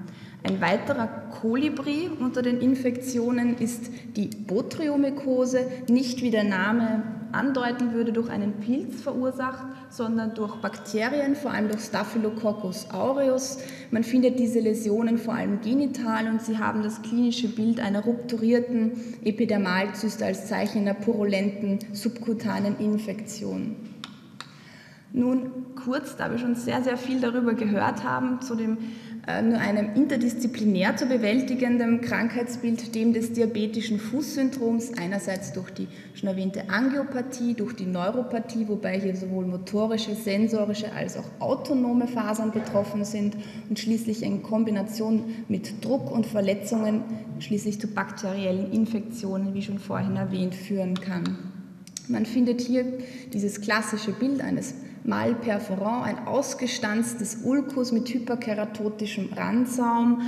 Ein 0.43 0.59
weiterer 0.59 1.07
Kolibri 1.07 2.09
unter 2.19 2.41
den 2.41 2.59
Infektionen 2.59 3.57
ist 3.57 3.89
die 4.17 4.27
Botryomykose, 4.27 5.67
nicht 5.89 6.21
wie 6.21 6.31
der 6.31 6.43
Name 6.43 7.03
andeuten 7.37 7.93
würde, 7.93 8.11
durch 8.11 8.29
einen 8.29 8.53
Pilz 8.53 9.01
verursacht, 9.01 9.63
sondern 9.89 10.33
durch 10.33 10.55
Bakterien, 10.55 11.35
vor 11.35 11.51
allem 11.51 11.69
durch 11.69 11.81
Staphylococcus 11.81 12.89
aureus. 12.91 13.59
Man 13.91 14.03
findet 14.03 14.39
diese 14.39 14.59
Läsionen 14.59 15.17
vor 15.17 15.35
allem 15.35 15.61
genital 15.61 16.27
und 16.27 16.41
sie 16.41 16.57
haben 16.57 16.83
das 16.83 17.01
klinische 17.01 17.47
Bild 17.47 17.79
einer 17.79 18.03
rupturierten 18.03 18.93
Epidermalzyste 19.23 20.25
als 20.25 20.47
Zeichen 20.47 20.81
einer 20.81 20.93
purulenten 20.93 21.79
subkutanen 21.93 22.79
Infektion. 22.79 23.75
Nun 25.13 25.51
kurz, 25.75 26.17
da 26.17 26.29
wir 26.29 26.37
schon 26.37 26.55
sehr, 26.55 26.83
sehr 26.83 26.97
viel 26.97 27.21
darüber 27.21 27.53
gehört 27.53 28.03
haben, 28.03 28.41
zu 28.41 28.55
dem 28.55 28.77
nur 29.27 29.59
einem 29.59 29.93
interdisziplinär 29.93 30.95
zu 30.95 31.05
bewältigenden 31.05 31.99
Krankheitsbild, 31.99 32.95
dem 32.95 33.11
des 33.11 33.33
diabetischen 33.33 33.99
Fußsyndroms, 33.99 34.93
einerseits 34.97 35.51
durch 35.51 35.69
die 35.71 35.87
schon 36.13 36.29
erwähnte 36.29 36.69
Angiopathie, 36.69 37.53
durch 37.53 37.73
die 37.73 37.85
Neuropathie, 37.85 38.69
wobei 38.69 38.97
hier 38.99 39.17
sowohl 39.17 39.45
motorische, 39.45 40.15
sensorische 40.15 40.93
als 40.93 41.17
auch 41.17 41.25
autonome 41.39 42.07
Fasern 42.07 42.53
betroffen 42.53 43.03
sind 43.03 43.35
und 43.69 43.77
schließlich 43.77 44.23
in 44.23 44.43
Kombination 44.43 45.25
mit 45.49 45.83
Druck 45.83 46.09
und 46.09 46.25
Verletzungen 46.25 47.03
schließlich 47.39 47.81
zu 47.81 47.87
bakteriellen 47.87 48.71
Infektionen, 48.71 49.53
wie 49.53 49.61
schon 49.61 49.79
vorhin 49.79 50.15
erwähnt, 50.15 50.55
führen 50.55 50.95
kann. 50.95 51.37
Man 52.07 52.25
findet 52.25 52.61
hier 52.61 52.85
dieses 53.33 53.59
klassische 53.59 54.13
Bild 54.13 54.39
eines 54.39 54.73
Malperforant, 55.07 56.05
ein 56.05 56.27
ausgestanztes 56.27 57.39
Ulkus 57.43 57.91
mit 57.91 58.13
hyperkeratotischem 58.13 59.29
Randsaum, 59.33 60.21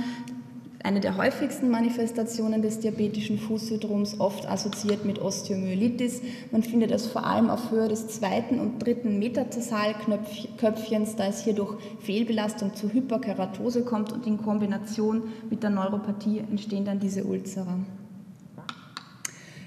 eine 0.82 1.00
der 1.00 1.18
häufigsten 1.18 1.68
Manifestationen 1.68 2.62
des 2.62 2.80
diabetischen 2.80 3.38
Fußsyndroms, 3.38 4.18
oft 4.18 4.48
assoziiert 4.48 5.04
mit 5.04 5.20
Osteomyelitis. 5.20 6.22
Man 6.50 6.62
findet 6.62 6.90
es 6.90 7.04
vor 7.06 7.26
allem 7.26 7.50
auf 7.50 7.70
Höhe 7.70 7.88
des 7.88 8.08
zweiten 8.08 8.58
und 8.58 8.78
dritten 8.78 9.18
Metatarsalköpfchens, 9.18 11.16
da 11.16 11.26
es 11.26 11.44
hier 11.44 11.52
durch 11.52 11.76
Fehlbelastung 12.00 12.74
zu 12.74 12.90
Hyperkeratose 12.90 13.84
kommt 13.84 14.10
und 14.12 14.26
in 14.26 14.38
Kombination 14.38 15.24
mit 15.50 15.62
der 15.62 15.68
Neuropathie 15.68 16.38
entstehen 16.38 16.86
dann 16.86 16.98
diese 16.98 17.24
Ulzera. 17.24 17.78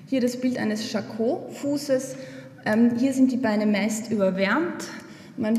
Hier 0.07 0.21
das 0.21 0.41
Bild 0.41 0.57
eines 0.57 0.91
Charcot-Fußes. 0.91 2.15
Ähm, 2.65 2.97
hier 2.97 3.13
sind 3.13 3.31
die 3.31 3.37
Beine 3.37 3.65
meist 3.65 4.09
überwärmt, 4.11 4.85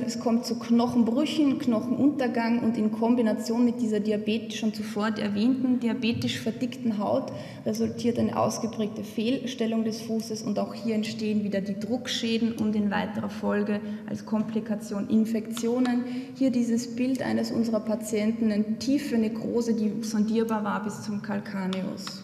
es 0.06 0.20
kommt 0.20 0.46
zu 0.46 0.56
Knochenbrüchen, 0.58 1.58
Knochenuntergang 1.58 2.60
und 2.60 2.78
in 2.78 2.92
Kombination 2.92 3.64
mit 3.64 3.80
dieser 3.80 3.98
diabetisch 3.98 4.60
schon 4.60 4.72
zuvor 4.72 5.08
erwähnten 5.18 5.80
diabetisch 5.80 6.38
verdickten 6.38 6.98
Haut 6.98 7.32
resultiert 7.66 8.18
eine 8.18 8.38
ausgeprägte 8.38 9.02
Fehlstellung 9.02 9.84
des 9.84 10.00
Fußes 10.02 10.42
und 10.42 10.58
auch 10.60 10.74
hier 10.74 10.94
entstehen 10.94 11.42
wieder 11.42 11.60
die 11.60 11.78
Druckschäden 11.78 12.52
und 12.52 12.76
in 12.76 12.90
weiterer 12.92 13.30
Folge 13.30 13.80
als 14.08 14.24
Komplikation 14.24 15.08
Infektionen. 15.08 16.04
Hier 16.36 16.50
dieses 16.50 16.94
Bild 16.94 17.20
eines 17.22 17.50
unserer 17.50 17.80
Patienten, 17.80 18.52
eine 18.52 18.78
tiefe 18.78 19.18
Nekrose, 19.18 19.74
die 19.74 20.02
sondierbar 20.02 20.62
war 20.62 20.84
bis 20.84 21.02
zum 21.02 21.20
Calcaneus. 21.20 22.23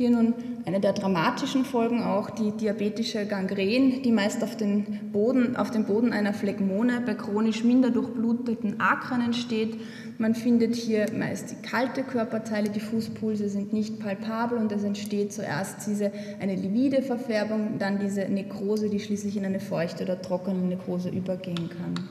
Hier 0.00 0.08
nun 0.08 0.32
eine 0.64 0.80
der 0.80 0.94
dramatischen 0.94 1.66
Folgen 1.66 2.02
auch 2.02 2.30
die 2.30 2.52
diabetische 2.52 3.26
Gangren, 3.26 4.00
die 4.00 4.12
meist 4.12 4.42
auf, 4.42 4.56
den 4.56 5.10
Boden, 5.12 5.56
auf 5.56 5.70
dem 5.70 5.84
Boden 5.84 6.14
einer 6.14 6.32
Phlegmone 6.32 7.02
bei 7.04 7.12
chronisch 7.12 7.64
minder 7.64 7.90
durchbluteten 7.90 8.80
Akren 8.80 9.20
entsteht. 9.20 9.78
Man 10.16 10.34
findet 10.34 10.74
hier 10.74 11.04
meist 11.14 11.50
die 11.50 11.68
kalte 11.68 12.02
Körperteile, 12.02 12.70
die 12.70 12.80
Fußpulse 12.80 13.50
sind 13.50 13.74
nicht 13.74 14.00
palpabel 14.00 14.56
und 14.56 14.72
es 14.72 14.84
entsteht 14.84 15.34
zuerst 15.34 15.86
diese, 15.86 16.12
eine 16.40 16.54
livide 16.56 17.02
Verfärbung, 17.02 17.76
dann 17.78 17.98
diese 17.98 18.22
Nekrose, 18.22 18.88
die 18.88 19.00
schließlich 19.00 19.36
in 19.36 19.44
eine 19.44 19.60
feuchte 19.60 20.04
oder 20.04 20.22
trockene 20.22 20.60
Nekrose 20.60 21.10
übergehen 21.10 21.68
kann. 21.68 22.08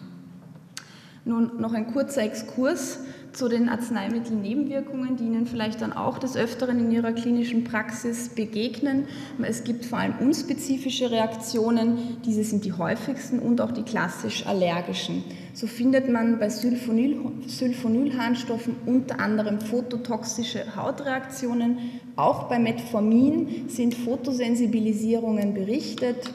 Nun 1.26 1.60
noch 1.60 1.74
ein 1.74 1.88
kurzer 1.88 2.22
Exkurs 2.22 3.00
zu 3.34 3.48
den 3.48 3.70
Arzneimittelnebenwirkungen, 3.70 5.16
die 5.16 5.26
Ihnen 5.26 5.46
vielleicht 5.46 5.82
dann 5.82 5.94
auch 5.94 6.18
des 6.18 6.36
Öfteren 6.36 6.80
in 6.80 6.92
Ihrer 6.92 7.12
klinischen 7.12 7.64
Praxis 7.64 8.30
begegnen. 8.30 9.06
Es 9.42 9.64
gibt 9.64 9.86
vor 9.86 10.00
allem 10.00 10.16
unspezifische 10.20 11.12
Reaktionen, 11.12 12.18
diese 12.26 12.44
sind 12.44 12.66
die 12.66 12.74
häufigsten 12.74 13.40
und 13.40 13.62
auch 13.62 13.72
die 13.72 13.84
klassisch 13.84 14.46
allergischen. 14.46 15.24
So 15.54 15.68
findet 15.68 16.10
man 16.10 16.40
bei 16.40 16.50
Sulfonyl, 16.50 17.18
Sulfonylharnstoffen 17.48 18.76
unter 18.86 19.20
anderem 19.20 19.60
phototoxische 19.60 20.76
Hautreaktionen. 20.76 21.78
Auch 22.16 22.50
bei 22.50 22.60
Metformin 22.60 23.70
sind 23.70 23.96
Photosensibilisierungen 23.96 25.54
berichtet. 25.54 26.32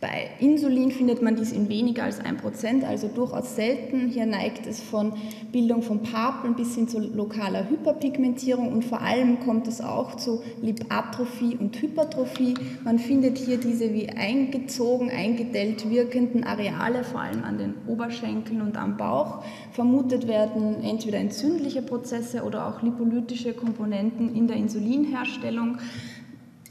Bei 0.00 0.30
Insulin 0.38 0.92
findet 0.92 1.22
man 1.22 1.34
dies 1.34 1.50
in 1.50 1.68
weniger 1.68 2.04
als 2.04 2.20
1%, 2.20 2.84
also 2.84 3.08
durchaus 3.08 3.56
selten. 3.56 4.06
Hier 4.06 4.26
neigt 4.26 4.64
es 4.68 4.80
von 4.80 5.14
Bildung 5.50 5.82
von 5.82 6.04
Papeln 6.04 6.54
bis 6.54 6.76
hin 6.76 6.86
zu 6.86 7.00
lokaler 7.00 7.68
Hyperpigmentierung 7.68 8.72
und 8.72 8.84
vor 8.84 9.00
allem 9.00 9.40
kommt 9.40 9.66
es 9.66 9.80
auch 9.80 10.14
zu 10.14 10.42
Lipatrophie 10.62 11.56
und 11.56 11.82
Hypertrophie. 11.82 12.54
Man 12.84 13.00
findet 13.00 13.38
hier 13.38 13.58
diese 13.58 13.92
wie 13.92 14.08
eingezogen, 14.08 15.10
eingedellt 15.10 15.90
wirkenden 15.90 16.44
Areale, 16.44 17.02
vor 17.02 17.22
allem 17.22 17.42
an 17.42 17.58
den 17.58 17.74
Oberschenkeln 17.88 18.62
und 18.62 18.76
am 18.76 18.96
Bauch. 18.96 19.42
Vermutet 19.72 20.28
werden 20.28 20.80
entweder 20.84 21.18
entzündliche 21.18 21.82
Prozesse 21.82 22.44
oder 22.44 22.68
auch 22.68 22.82
lipolytische 22.82 23.52
Komponenten 23.52 24.32
in 24.36 24.46
der 24.46 24.58
Insulinherstellung. 24.58 25.78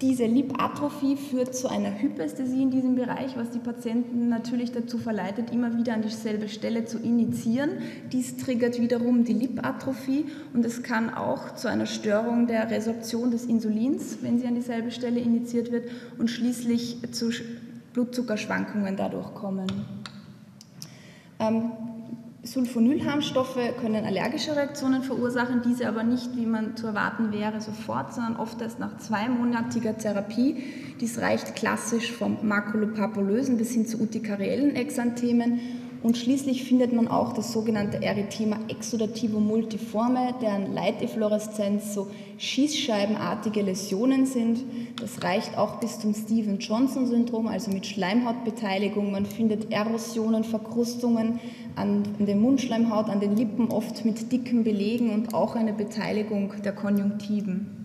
Diese 0.01 0.25
Lipatrophie 0.25 1.15
führt 1.15 1.55
zu 1.55 1.69
einer 1.69 1.99
Hypästhesie 1.99 2.61
in 2.61 2.69
diesem 2.69 2.95
Bereich, 2.95 3.35
was 3.35 3.49
die 3.49 3.57
Patienten 3.57 4.29
natürlich 4.29 4.71
dazu 4.71 4.99
verleitet, 4.99 5.49
immer 5.51 5.75
wieder 5.75 5.95
an 5.95 6.03
dieselbe 6.03 6.49
Stelle 6.49 6.85
zu 6.85 6.99
initiieren. 6.99 7.71
Dies 8.11 8.37
triggert 8.37 8.79
wiederum 8.79 9.23
die 9.23 9.33
Lipatrophie 9.33 10.25
und 10.53 10.63
es 10.63 10.83
kann 10.83 11.11
auch 11.11 11.55
zu 11.55 11.67
einer 11.67 11.87
Störung 11.87 12.45
der 12.45 12.69
Resorption 12.69 13.31
des 13.31 13.45
Insulins, 13.45 14.19
wenn 14.21 14.37
sie 14.37 14.45
an 14.45 14.53
dieselbe 14.53 14.91
Stelle 14.91 15.19
initiiert 15.19 15.71
wird, 15.71 15.89
und 16.19 16.29
schließlich 16.29 16.97
zu 17.11 17.31
Blutzuckerschwankungen 17.93 18.95
dadurch 18.97 19.33
kommen. 19.33 19.65
Ähm, 21.39 21.71
Sulfonylharmstoffe 22.51 23.59
können 23.81 24.05
allergische 24.05 24.55
Reaktionen 24.55 25.03
verursachen, 25.03 25.61
diese 25.65 25.87
aber 25.87 26.03
nicht, 26.03 26.35
wie 26.37 26.45
man 26.45 26.77
zu 26.77 26.87
erwarten 26.87 27.31
wäre, 27.33 27.59
sofort, 27.59 28.13
sondern 28.13 28.37
oft 28.37 28.61
erst 28.61 28.79
nach 28.79 28.97
zweimonatiger 28.97 29.97
Therapie. 29.97 30.63
Dies 31.01 31.19
reicht 31.19 31.55
klassisch 31.55 32.11
vom 32.11 32.37
makulopapulösen 32.47 33.57
bis 33.57 33.73
hin 33.73 33.85
zu 33.85 33.99
urtikariellen 33.99 34.75
Exanthemen 34.75 35.59
und 36.03 36.15
schließlich 36.15 36.63
findet 36.63 36.93
man 36.93 37.07
auch 37.07 37.33
das 37.33 37.51
sogenannte 37.51 38.01
Erythema 38.01 38.59
exudativo 38.69 39.39
multiforme, 39.39 40.35
deren 40.41 40.73
Leitefluoreszenz 40.73 41.93
so 41.93 42.07
schießscheibenartige 42.37 43.61
Läsionen 43.61 44.25
sind. 44.25 44.63
Das 45.01 45.23
reicht 45.23 45.57
auch 45.57 45.79
bis 45.79 45.99
zum 45.99 46.13
Steven-Johnson-Syndrom, 46.13 47.47
also 47.47 47.71
mit 47.71 47.87
Schleimhautbeteiligung. 47.87 49.11
Man 49.11 49.25
findet 49.25 49.71
Erosionen, 49.71 50.43
Verkrustungen 50.43 51.39
an 51.77 52.03
der 52.19 52.35
Mundschleimhaut, 52.35 53.09
an 53.09 53.19
den 53.19 53.35
Lippen, 53.35 53.69
oft 53.69 54.03
mit 54.03 54.31
dicken 54.31 54.63
Belegen 54.63 55.11
und 55.11 55.33
auch 55.33 55.55
eine 55.55 55.73
Beteiligung 55.73 56.53
der 56.63 56.73
Konjunktiven. 56.73 57.77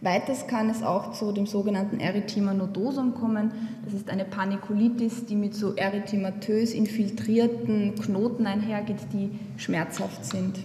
Weiters 0.00 0.46
kann 0.46 0.70
es 0.70 0.82
auch 0.82 1.12
zu 1.12 1.32
dem 1.32 1.46
sogenannten 1.46 1.98
Erythema 1.98 2.54
nodosum 2.54 3.14
kommen. 3.14 3.50
Das 3.84 3.94
ist 3.94 4.10
eine 4.10 4.24
Panikulitis, 4.24 5.26
die 5.26 5.34
mit 5.34 5.54
so 5.54 5.74
erythematös 5.74 6.72
infiltrierten 6.72 7.96
Knoten 7.96 8.46
einhergeht, 8.46 8.98
die 9.12 9.30
schmerzhaft 9.56 10.24
sind. 10.24 10.60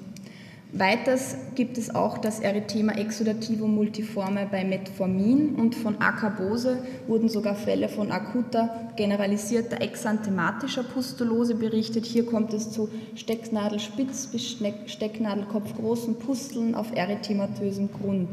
Weiters 0.75 1.38
gibt 1.53 1.77
es 1.77 1.93
auch 1.93 2.17
das 2.17 2.39
Erythema 2.39 2.93
exudativo 2.93 3.67
multiforme 3.67 4.47
bei 4.49 4.63
Metformin 4.63 5.53
und 5.53 5.75
von 5.75 6.01
Akabose 6.01 6.79
wurden 7.05 7.29
sogar 7.29 7.53
Fälle 7.53 7.88
von 7.89 8.12
akuter, 8.12 8.89
generalisierter 8.95 9.81
exanthematischer 9.81 10.81
Pustulose 10.81 11.53
berichtet. 11.53 12.07
Hier 12.07 12.25
kommt 12.25 12.55
es 12.55 12.71
zu 12.71 12.89
Stecknadelspitz 13.13 14.25
bis 14.27 14.57
Stecknadelkopf 14.88 15.75
großen 15.75 16.17
Pusteln 16.17 16.73
auf 16.73 16.88
erythematösem 16.95 17.91
Grund. 17.91 18.29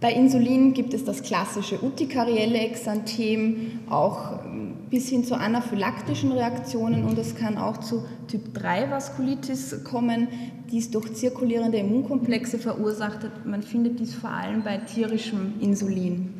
Bei 0.00 0.14
Insulin 0.14 0.72
gibt 0.72 0.94
es 0.94 1.04
das 1.04 1.22
klassische 1.22 1.84
utikarielle 1.84 2.58
Exanthem, 2.58 3.80
auch 3.90 4.39
bis 4.90 5.08
hin 5.08 5.24
zu 5.24 5.36
anaphylaktischen 5.36 6.32
Reaktionen 6.32 7.04
und 7.04 7.16
es 7.16 7.36
kann 7.36 7.56
auch 7.56 7.78
zu 7.78 8.04
Typ-3-Vaskulitis 8.28 9.84
kommen, 9.84 10.28
die 10.70 10.78
es 10.78 10.90
durch 10.90 11.14
zirkulierende 11.14 11.78
Immunkomplexe 11.78 12.58
verursacht. 12.58 13.30
Man 13.44 13.62
findet 13.62 14.00
dies 14.00 14.14
vor 14.14 14.30
allem 14.30 14.62
bei 14.62 14.78
tierischem 14.78 15.54
Insulin. 15.60 16.34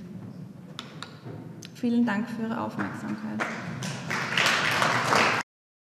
Vielen 1.74 2.04
Dank 2.04 2.28
für 2.28 2.42
Ihre 2.42 2.60
Aufmerksamkeit. 2.60 3.40